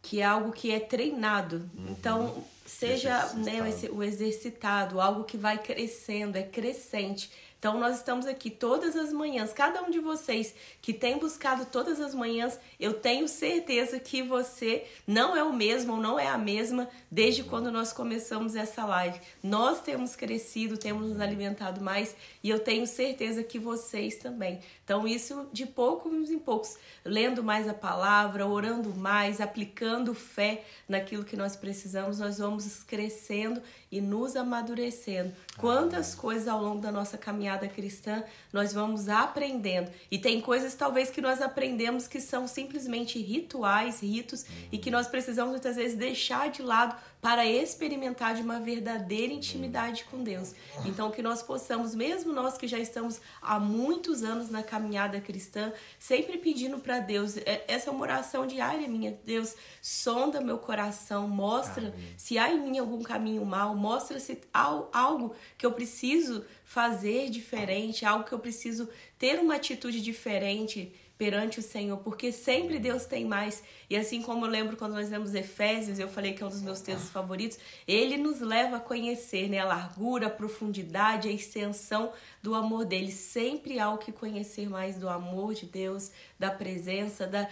que 0.00 0.20
é 0.20 0.24
algo 0.24 0.52
que 0.52 0.70
é 0.70 0.78
treinado. 0.78 1.68
Uhum. 1.76 1.86
Então, 1.90 2.44
seja 2.64 3.32
né, 3.34 3.58
o 3.90 4.04
exercitado, 4.04 5.00
algo 5.00 5.24
que 5.24 5.36
vai 5.36 5.58
crescendo, 5.58 6.38
é 6.38 6.44
crescente. 6.44 7.28
Então 7.58 7.80
nós 7.80 7.96
estamos 7.96 8.26
aqui 8.26 8.50
todas 8.50 8.94
as 8.94 9.12
manhãs, 9.12 9.52
cada 9.52 9.82
um 9.82 9.90
de 9.90 9.98
vocês 9.98 10.54
que 10.82 10.92
tem 10.92 11.18
buscado 11.18 11.64
todas 11.64 12.00
as 12.00 12.14
manhãs, 12.14 12.60
eu 12.78 12.92
tenho 12.92 13.26
certeza 13.26 13.98
que 13.98 14.22
você 14.22 14.86
não 15.06 15.34
é 15.34 15.42
o 15.42 15.52
mesmo 15.52 15.94
ou 15.94 16.00
não 16.00 16.18
é 16.18 16.28
a 16.28 16.36
mesma 16.36 16.88
desde 17.10 17.42
quando 17.42 17.72
nós 17.72 17.92
começamos 17.92 18.54
essa 18.54 18.84
live. 18.84 19.18
Nós 19.42 19.80
temos 19.80 20.14
crescido, 20.14 20.76
temos 20.76 21.08
nos 21.08 21.20
alimentado 21.20 21.80
mais 21.80 22.14
e 22.42 22.50
eu 22.50 22.60
tenho 22.60 22.86
certeza 22.86 23.42
que 23.42 23.58
vocês 23.58 24.16
também. 24.16 24.60
Então 24.84 25.06
isso 25.08 25.48
de 25.52 25.64
poucos 25.64 26.30
em 26.30 26.38
poucos, 26.38 26.76
lendo 27.04 27.42
mais 27.42 27.66
a 27.66 27.74
palavra, 27.74 28.46
orando 28.46 28.94
mais, 28.94 29.40
aplicando 29.40 30.14
fé 30.14 30.62
naquilo 30.86 31.24
que 31.24 31.36
nós 31.36 31.56
precisamos, 31.56 32.18
nós 32.18 32.38
vamos 32.38 32.82
crescendo 32.82 33.62
e 33.90 34.00
nos 34.00 34.36
amadurecendo. 34.36 35.32
Quantas 35.56 36.14
coisas 36.14 36.46
ao 36.48 36.62
longo 36.62 36.80
da 36.80 36.92
nossa 36.92 37.16
caminhada 37.16 37.45
cristã 37.68 38.24
nós 38.52 38.72
vamos 38.72 39.08
aprendendo. 39.08 39.90
E 40.10 40.18
tem 40.18 40.40
coisas 40.40 40.74
talvez 40.74 41.10
que 41.10 41.20
nós 41.20 41.40
aprendemos 41.40 42.08
que 42.08 42.20
são 42.20 42.46
simplesmente 42.46 43.20
rituais, 43.20 44.00
ritos, 44.00 44.44
e 44.72 44.78
que 44.78 44.90
nós 44.90 45.06
precisamos 45.06 45.52
muitas 45.52 45.76
vezes 45.76 45.96
deixar 45.96 46.50
de 46.50 46.62
lado 46.62 46.96
para 47.20 47.44
experimentar 47.44 48.34
de 48.34 48.42
uma 48.42 48.60
verdadeira 48.60 49.32
intimidade 49.32 50.04
com 50.04 50.22
Deus. 50.22 50.54
Então, 50.84 51.10
que 51.10 51.22
nós 51.22 51.42
possamos, 51.42 51.94
mesmo 51.94 52.32
nós 52.32 52.56
que 52.56 52.68
já 52.68 52.78
estamos 52.78 53.20
há 53.42 53.58
muitos 53.58 54.22
anos 54.22 54.48
na 54.50 54.62
caminhada 54.62 55.20
cristã, 55.20 55.72
sempre 55.98 56.38
pedindo 56.38 56.78
para 56.78 57.00
Deus, 57.00 57.36
é, 57.38 57.64
essa 57.66 57.90
é 57.90 57.92
uma 57.92 58.02
oração 58.02 58.46
diária 58.46 58.86
minha, 58.86 59.18
Deus, 59.24 59.54
sonda 59.82 60.40
meu 60.40 60.58
coração, 60.58 61.26
mostra 61.26 61.88
Amém. 61.88 62.14
se 62.16 62.38
há 62.38 62.52
em 62.52 62.60
mim 62.60 62.78
algum 62.78 63.02
caminho 63.02 63.44
mal, 63.44 63.74
mostra 63.74 64.20
se 64.20 64.38
há 64.52 64.82
algo 64.92 65.34
que 65.58 65.66
eu 65.66 65.72
preciso 65.72 66.44
fazer 66.64 67.30
diferente, 67.30 68.04
algo 68.04 68.24
que 68.24 68.32
eu 68.32 68.38
preciso 68.38 68.88
ter 69.18 69.38
uma 69.38 69.54
atitude 69.54 70.00
diferente 70.00 70.92
perante 71.18 71.58
o 71.60 71.62
Senhor, 71.62 71.96
porque 71.98 72.30
sempre 72.30 72.78
Deus 72.78 73.06
tem 73.06 73.24
mais. 73.24 73.62
E 73.88 73.96
assim 73.96 74.20
como 74.20 74.44
eu 74.44 74.50
lembro 74.50 74.76
quando 74.76 74.92
nós 74.92 75.08
lemos 75.08 75.34
Efésios, 75.34 75.98
eu 75.98 76.08
falei 76.08 76.34
que 76.34 76.42
é 76.42 76.46
um 76.46 76.50
dos 76.50 76.60
meus 76.60 76.80
textos 76.80 77.08
favoritos, 77.10 77.58
ele 77.86 78.16
nos 78.16 78.40
leva 78.40 78.76
a 78.76 78.80
conhecer 78.80 79.48
né, 79.48 79.60
a 79.60 79.64
largura, 79.64 80.26
a 80.26 80.30
profundidade, 80.30 81.28
a 81.28 81.32
extensão 81.32 82.12
do 82.42 82.54
amor 82.54 82.84
dele. 82.84 83.10
Sempre 83.10 83.78
há 83.78 83.90
o 83.90 83.98
que 83.98 84.12
conhecer 84.12 84.68
mais 84.68 84.96
do 84.98 85.08
amor 85.08 85.54
de 85.54 85.66
Deus, 85.66 86.10
da 86.38 86.50
presença, 86.50 87.26
da, 87.26 87.48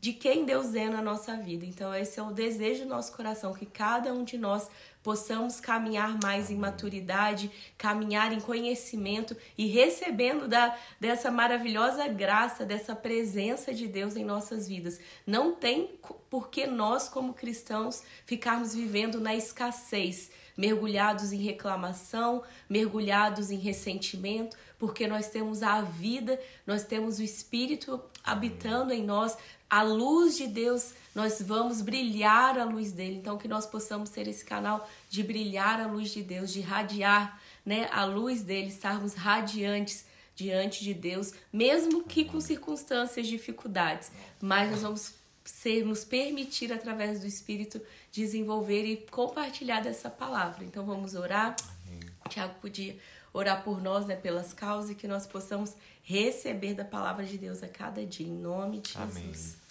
de 0.00 0.12
quem 0.12 0.44
Deus 0.44 0.74
é 0.74 0.88
na 0.88 1.00
nossa 1.00 1.36
vida. 1.36 1.64
Então, 1.64 1.94
esse 1.94 2.20
é 2.20 2.22
o 2.22 2.32
desejo 2.32 2.84
do 2.84 2.90
nosso 2.90 3.16
coração, 3.16 3.54
que 3.54 3.66
cada 3.66 4.12
um 4.12 4.24
de 4.24 4.36
nós 4.36 4.68
possamos 5.04 5.60
caminhar 5.60 6.18
mais 6.22 6.50
em 6.50 6.56
maturidade, 6.56 7.50
caminhar 7.76 8.32
em 8.32 8.40
conhecimento 8.40 9.36
e 9.56 9.66
recebendo 9.66 10.48
da, 10.48 10.74
dessa 10.98 11.30
maravilhosa 11.30 12.08
graça, 12.08 12.64
dessa 12.64 12.96
presença 12.96 13.72
de 13.72 13.86
Deus 13.86 14.16
em 14.16 14.24
nossas 14.24 14.66
vidas. 14.66 14.98
Não 15.26 15.54
tem 15.54 15.90
por 16.30 16.48
que 16.48 16.66
nós, 16.66 17.06
como 17.06 17.34
cristãos, 17.34 18.02
ficarmos 18.24 18.74
vivendo 18.74 19.20
na 19.20 19.34
escassez, 19.34 20.30
mergulhados 20.56 21.32
em 21.32 21.38
reclamação, 21.38 22.42
mergulhados 22.68 23.50
em 23.50 23.58
ressentimento, 23.58 24.56
porque 24.78 25.06
nós 25.06 25.28
temos 25.28 25.62
a 25.62 25.82
vida, 25.82 26.40
nós 26.66 26.82
temos 26.82 27.18
o 27.18 27.22
Espírito 27.22 28.02
habitando 28.24 28.90
em 28.92 29.04
nós, 29.04 29.36
a 29.74 29.82
luz 29.82 30.36
de 30.36 30.46
Deus, 30.46 30.92
nós 31.12 31.42
vamos 31.42 31.82
brilhar 31.82 32.56
a 32.56 32.64
luz 32.64 32.92
dele. 32.92 33.16
Então, 33.16 33.36
que 33.36 33.48
nós 33.48 33.66
possamos 33.66 34.08
ter 34.08 34.28
esse 34.28 34.44
canal 34.44 34.88
de 35.10 35.20
brilhar 35.20 35.80
a 35.80 35.88
luz 35.88 36.10
de 36.10 36.22
Deus, 36.22 36.52
de 36.52 36.60
radiar 36.60 37.42
né, 37.66 37.88
a 37.90 38.04
luz 38.04 38.42
dele, 38.42 38.68
estarmos 38.68 39.14
radiantes 39.14 40.04
diante 40.36 40.84
de 40.84 40.94
Deus, 40.94 41.32
mesmo 41.52 42.04
que 42.04 42.24
com 42.24 42.40
circunstâncias, 42.40 43.26
dificuldades. 43.26 44.12
Mas 44.40 44.70
nós 44.70 44.82
vamos 44.82 45.14
sermos 45.44 46.04
permitir 46.04 46.72
através 46.72 47.18
do 47.18 47.26
Espírito 47.26 47.80
desenvolver 48.12 48.84
e 48.84 48.96
compartilhar 49.10 49.80
dessa 49.80 50.08
palavra. 50.08 50.62
Então 50.62 50.86
vamos 50.86 51.16
orar. 51.16 51.56
Amém. 51.88 52.00
Tiago 52.28 52.54
podia 52.60 52.96
orar 53.32 53.64
por 53.64 53.82
nós, 53.82 54.06
né, 54.06 54.14
pelas 54.14 54.52
causas 54.52 54.90
e 54.90 54.94
que 54.94 55.08
nós 55.08 55.26
possamos 55.26 55.74
receber 56.04 56.74
da 56.74 56.84
palavra 56.84 57.24
de 57.24 57.36
Deus 57.36 57.60
a 57.60 57.66
cada 57.66 58.06
dia, 58.06 58.28
em 58.28 58.30
nome 58.30 58.78
de 58.78 58.92
Jesus. 58.92 59.16
Amém. 59.16 59.63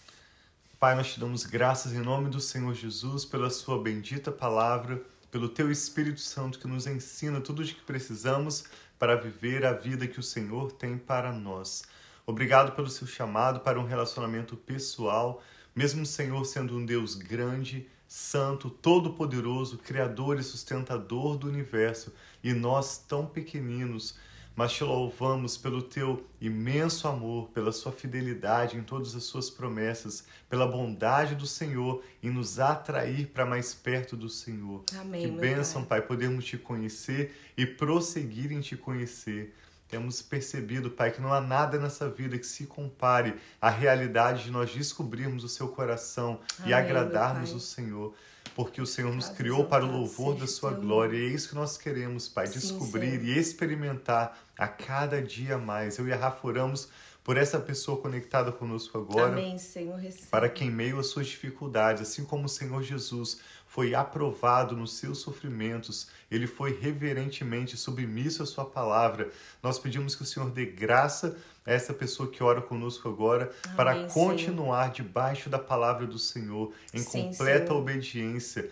Pai, 0.83 0.95
nós 0.95 1.13
te 1.13 1.19
damos 1.21 1.45
graças 1.45 1.93
em 1.93 2.01
nome 2.01 2.29
do 2.29 2.41
Senhor 2.41 2.73
Jesus 2.73 3.23
pela 3.23 3.49
sua 3.49 3.81
bendita 3.81 4.33
palavra, 4.33 5.01
pelo 5.31 5.47
teu 5.47 5.71
Espírito 5.71 6.19
Santo 6.19 6.59
que 6.59 6.67
nos 6.67 6.85
ensina 6.85 7.39
tudo 7.39 7.61
o 7.61 7.65
que 7.65 7.75
precisamos 7.75 8.65
para 8.99 9.15
viver 9.15 9.65
a 9.65 9.71
vida 9.71 10.05
que 10.05 10.19
o 10.19 10.21
Senhor 10.21 10.73
tem 10.73 10.97
para 10.97 11.31
nós. 11.31 11.83
Obrigado 12.25 12.75
pelo 12.75 12.89
seu 12.89 13.07
chamado 13.07 13.61
para 13.61 13.79
um 13.79 13.85
relacionamento 13.85 14.57
pessoal, 14.57 15.41
mesmo 15.73 16.01
o 16.01 16.05
Senhor 16.05 16.43
sendo 16.43 16.75
um 16.75 16.85
Deus 16.85 17.15
grande, 17.15 17.87
santo, 18.05 18.69
todo-poderoso, 18.69 19.77
criador 19.77 20.37
e 20.37 20.43
sustentador 20.43 21.37
do 21.37 21.47
universo, 21.47 22.13
e 22.43 22.51
nós 22.51 22.97
tão 22.97 23.25
pequeninos, 23.25 24.15
mas 24.55 24.73
te 24.73 24.83
louvamos 24.83 25.57
pelo 25.57 25.81
teu 25.81 26.25
imenso 26.39 27.07
amor, 27.07 27.49
pela 27.49 27.71
sua 27.71 27.91
fidelidade 27.91 28.77
em 28.77 28.83
todas 28.83 29.15
as 29.15 29.23
suas 29.23 29.49
promessas, 29.49 30.25
pela 30.49 30.67
bondade 30.67 31.35
do 31.35 31.47
Senhor 31.47 32.03
em 32.21 32.29
nos 32.29 32.59
atrair 32.59 33.27
para 33.27 33.45
mais 33.45 33.73
perto 33.73 34.15
do 34.15 34.29
Senhor. 34.29 34.83
Amém, 34.99 35.21
que 35.21 35.39
bênção, 35.39 35.83
pai. 35.83 35.99
pai, 35.99 36.07
podermos 36.07 36.45
te 36.45 36.57
conhecer 36.57 37.35
e 37.57 37.65
prosseguir 37.65 38.51
em 38.51 38.61
te 38.61 38.77
conhecer. 38.77 39.55
Temos 39.87 40.23
percebido, 40.23 40.89
Pai, 40.89 41.11
que 41.11 41.21
não 41.21 41.31
há 41.31 41.39
nada 41.39 41.77
nessa 41.77 42.09
vida 42.09 42.35
que 42.39 42.47
se 42.47 42.65
compare 42.65 43.35
à 43.61 43.69
realidade 43.69 44.45
de 44.45 44.49
nós 44.49 44.73
descobrirmos 44.73 45.43
o 45.43 45.47
seu 45.47 45.67
coração 45.67 46.39
Amém, 46.57 46.71
e 46.71 46.73
agradarmos 46.73 47.51
o 47.51 47.59
Senhor 47.59 48.11
porque 48.55 48.81
o 48.81 48.85
Senhor 48.85 49.13
nos 49.13 49.29
criou 49.29 49.65
para 49.65 49.85
o 49.85 49.91
louvor 49.91 50.35
da 50.35 50.47
sua 50.47 50.71
glória. 50.71 51.17
E 51.17 51.25
é 51.25 51.29
isso 51.29 51.49
que 51.49 51.55
nós 51.55 51.77
queremos, 51.77 52.27
Pai, 52.27 52.47
descobrir 52.47 53.19
Sim, 53.19 53.25
e 53.25 53.37
experimentar 53.37 54.42
a 54.57 54.67
cada 54.67 55.21
dia 55.21 55.57
mais. 55.57 55.97
Eu 55.97 56.07
e 56.07 56.13
a 56.13 56.17
Rafa 56.17 56.45
oramos 56.47 56.89
por 57.23 57.37
essa 57.37 57.59
pessoa 57.59 57.97
conectada 58.01 58.51
conosco 58.51 58.97
agora. 58.97 59.31
Amém, 59.31 59.57
Senhor. 59.57 59.99
Para 60.29 60.49
que 60.49 60.65
em 60.65 60.71
meio 60.71 60.99
às 60.99 61.07
suas 61.07 61.27
dificuldades, 61.27 62.01
assim 62.01 62.25
como 62.25 62.45
o 62.45 62.49
Senhor 62.49 62.83
Jesus 62.83 63.39
foi 63.65 63.95
aprovado 63.95 64.75
nos 64.75 64.97
seus 64.97 65.17
sofrimentos, 65.19 66.07
ele 66.29 66.45
foi 66.45 66.77
reverentemente 66.79 67.75
submisso 67.75 68.43
à 68.43 68.45
sua 68.45 68.65
palavra. 68.65 69.31
Nós 69.63 69.79
pedimos 69.79 70.15
que 70.15 70.21
o 70.21 70.25
Senhor 70.25 70.51
dê 70.51 70.65
graça 70.65 71.37
a 71.65 71.71
essa 71.71 71.93
pessoa 71.93 72.29
que 72.29 72.43
ora 72.43 72.61
conosco 72.61 73.09
agora 73.09 73.51
Amém, 73.63 73.75
para 73.75 74.07
continuar 74.09 74.83
Senhor. 74.83 74.95
debaixo 74.95 75.49
da 75.49 75.57
palavra 75.57 76.05
do 76.05 76.19
Senhor 76.19 76.71
em 76.93 76.99
Sim, 76.99 77.29
completa 77.29 77.67
Senhor. 77.67 77.79
obediência 77.79 78.69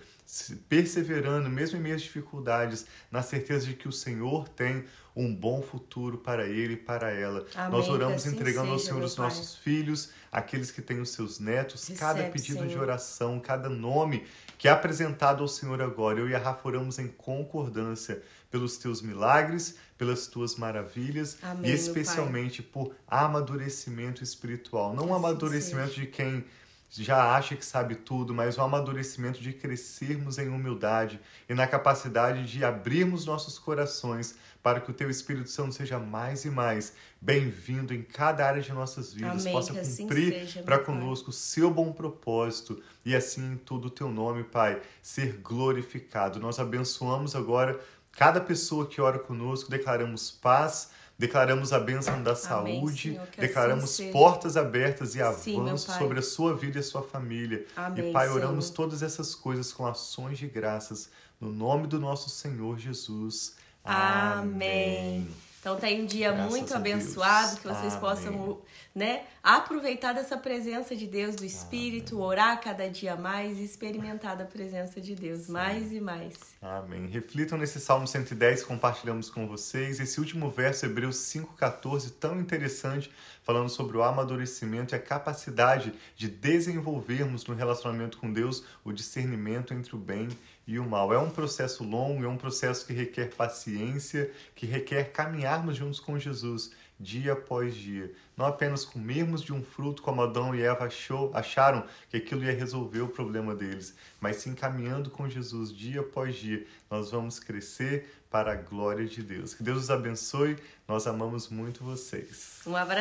perseverando, 0.70 1.50
mesmo 1.50 1.78
em 1.78 1.82
meio 1.82 1.96
às 1.96 2.02
dificuldades, 2.02 2.86
na 3.12 3.22
certeza 3.22 3.66
de 3.66 3.74
que 3.74 3.88
o 3.88 3.92
Senhor 3.92 4.48
tem 4.48 4.86
um 5.14 5.36
bom 5.36 5.62
futuro 5.62 6.18
para 6.18 6.48
ele 6.48 6.74
e 6.74 6.78
para 6.78 7.12
ela. 7.12 7.46
Amém, 7.54 7.72
Nós 7.72 7.90
oramos 7.90 8.26
assim 8.26 8.36
entregando 8.36 8.68
seja, 8.68 8.74
ao 8.74 8.80
Senhor 8.80 9.04
os 9.04 9.16
pai. 9.16 9.26
nossos 9.26 9.56
filhos, 9.58 10.10
aqueles 10.32 10.72
que 10.72 10.82
têm 10.82 11.02
os 11.02 11.10
seus 11.10 11.38
netos, 11.38 11.82
Recebe, 11.82 12.00
cada 12.00 12.24
pedido 12.30 12.60
Senhor. 12.60 12.70
de 12.70 12.78
oração, 12.78 13.40
cada 13.40 13.68
nome 13.68 14.26
que 14.58 14.68
é 14.70 14.72
apresentado 14.72 15.42
ao 15.42 15.50
Senhor 15.50 15.82
agora. 15.82 16.20
Eu 16.20 16.30
e 16.30 16.36
a 16.36 16.40
Rafa 16.40 16.66
oramos 16.66 16.98
em 16.98 17.08
concordância 17.08 18.22
pelos 18.50 18.78
teus 18.78 19.02
milagres, 19.02 19.76
pelas 19.98 20.28
tuas 20.28 20.56
maravilhas 20.56 21.38
Amém, 21.42 21.72
e 21.72 21.74
especialmente 21.74 22.62
por 22.62 22.96
amadurecimento 23.08 24.24
espiritual. 24.24 24.94
Não 24.94 25.08
um 25.08 25.14
amadurecimento 25.14 25.90
seja. 25.96 26.02
de 26.02 26.08
quem 26.08 26.46
já 26.92 27.34
acha 27.34 27.56
que 27.56 27.66
sabe 27.66 27.96
tudo, 27.96 28.34
mas 28.34 28.58
o 28.58 28.62
amadurecimento 28.62 29.40
de 29.42 29.54
crescermos 29.54 30.38
em 30.38 30.50
humildade 30.50 31.22
e 31.48 31.54
na 31.54 31.66
capacidade 31.66 32.46
de 32.46 32.66
abrirmos 32.66 33.26
nossos 33.26 33.58
corações 33.58 34.36
para 34.62 34.82
que 34.82 34.92
o 34.92 34.94
teu 34.94 35.10
Espírito 35.10 35.50
Santo 35.50 35.74
seja 35.74 35.98
mais 35.98 36.44
e 36.44 36.50
mais 36.50 36.94
bem-vindo 37.20 37.94
em 37.94 38.04
cada 38.04 38.46
área 38.46 38.62
de 38.62 38.74
nossas 38.74 39.14
vidas, 39.14 39.42
Amém, 39.42 39.54
possa 39.54 39.80
assim 39.80 40.04
cumprir 40.04 40.64
para 40.66 40.80
conosco 40.80 41.30
o 41.30 41.34
seu 41.34 41.72
bom 41.72 41.94
propósito 41.94 42.82
e 43.06 43.16
assim 43.16 43.54
em 43.54 43.58
tudo 43.58 43.88
o 43.88 43.92
teu 43.92 44.10
nome, 44.10 44.44
Pai, 44.44 44.82
ser 45.02 45.38
glorificado. 45.38 46.40
Nós 46.40 46.60
abençoamos 46.60 47.36
agora 47.36 47.80
cada 48.12 48.42
pessoa 48.42 48.86
que 48.86 49.00
ora 49.00 49.18
conosco, 49.18 49.72
declaramos 49.72 50.30
paz 50.30 50.92
Declaramos 51.22 51.72
a 51.72 51.80
bênção 51.80 52.24
da 52.24 52.36
saúde, 52.36 53.12
Senhor, 53.12 53.28
declaramos 53.38 53.84
assim 53.84 54.12
portas 54.12 54.58
abertas 54.58 55.14
e 55.14 55.22
avanços 55.22 55.94
sobre 55.94 56.18
a 56.18 56.22
sua 56.24 56.56
vida 56.56 56.80
e 56.80 56.82
a 56.82 56.84
sua 56.84 57.04
família. 57.04 57.64
Amém, 57.76 58.10
e 58.10 58.12
Pai, 58.12 58.28
oramos 58.28 58.66
Senhor. 58.66 58.76
todas 58.78 59.04
essas 59.04 59.36
coisas 59.36 59.72
com 59.72 59.86
ações 59.86 60.40
de 60.40 60.48
graças 60.48 61.12
no 61.40 61.52
nome 61.52 61.86
do 61.86 62.00
nosso 62.00 62.28
Senhor 62.28 62.80
Jesus. 62.80 63.56
Amém. 63.86 65.20
Amém. 65.22 65.51
Então 65.62 65.76
tem 65.76 66.02
um 66.02 66.06
dia 66.08 66.32
Graças 66.32 66.50
muito 66.50 66.74
abençoado, 66.74 67.58
que 67.58 67.68
vocês 67.68 67.94
Amém. 67.94 68.00
possam 68.00 68.62
né, 68.96 69.22
aproveitar 69.44 70.12
dessa 70.12 70.36
presença 70.36 70.96
de 70.96 71.06
Deus, 71.06 71.36
do 71.36 71.46
Espírito, 71.46 72.16
Amém. 72.16 72.28
orar 72.28 72.60
cada 72.60 72.90
dia 72.90 73.16
mais 73.16 73.60
e 73.60 73.64
experimentar 73.64 74.36
da 74.36 74.44
presença 74.44 75.00
de 75.00 75.14
Deus 75.14 75.42
Sim. 75.42 75.52
mais 75.52 75.92
e 75.92 76.02
mais. 76.02 76.34
Amém. 76.60 77.06
Reflitam 77.06 77.60
nesse 77.60 77.80
Salmo 77.80 78.08
110 78.08 78.62
que 78.64 78.68
compartilhamos 78.68 79.30
com 79.30 79.48
vocês. 79.48 80.00
Esse 80.00 80.20
último 80.20 80.50
verso, 80.50 80.88
Hebreus 80.88 81.18
5,14, 81.18 82.12
tão 82.20 82.40
interessante, 82.42 83.12
falando 83.44 83.70
sobre 83.70 83.96
o 83.98 84.02
amadurecimento 84.02 84.96
e 84.96 84.98
a 84.98 85.00
capacidade 85.00 85.94
de 86.16 86.28
desenvolvermos 86.28 87.46
no 87.46 87.54
relacionamento 87.54 88.18
com 88.18 88.34
Deus 88.34 88.64
o 88.84 88.92
discernimento 88.92 89.76
entre 89.76 89.96
o 89.96 90.00
bem 90.00 90.28
e 90.72 90.80
o 90.80 90.86
mal. 90.86 91.14
É 91.14 91.20
um 91.20 91.30
processo 91.30 91.84
longo, 91.84 92.24
é 92.24 92.28
um 92.28 92.38
processo 92.38 92.86
que 92.86 92.94
requer 92.94 93.36
paciência, 93.36 94.32
que 94.56 94.66
requer 94.66 95.12
caminharmos 95.12 95.76
juntos 95.76 96.00
com 96.00 96.18
Jesus 96.18 96.72
dia 96.98 97.34
após 97.34 97.76
dia. 97.76 98.14
Não 98.38 98.46
apenas 98.46 98.86
comermos 98.86 99.42
de 99.42 99.52
um 99.52 99.62
fruto 99.64 100.02
como 100.02 100.22
Adão 100.22 100.56
e 100.56 100.62
Eva 100.62 100.86
achou, 100.86 101.32
acharam 101.34 101.84
que 102.10 102.18
aquilo 102.18 102.44
ia 102.44 102.54
resolver 102.54 103.02
o 103.02 103.08
problema 103.08 103.54
deles, 103.54 103.96
mas 104.20 104.38
sim 104.38 104.54
caminhando 104.54 105.10
com 105.10 105.28
Jesus 105.28 105.76
dia 105.76 106.02
após 106.02 106.36
dia, 106.36 106.66
nós 106.90 107.12
vamos 107.12 107.40
crescer 107.40 108.22
para 108.30 108.54
a 108.54 108.56
glória 108.56 109.06
de 109.06 109.22
Deus. 109.22 109.54
Que 109.54 109.62
Deus 109.62 109.84
os 109.84 109.92
abençoe. 109.92 110.58
Nós 110.88 111.06
amamos 111.06 111.50
muito 111.50 111.84
vocês. 111.84 112.62
Um 112.66 112.76
abraço. 112.76 113.00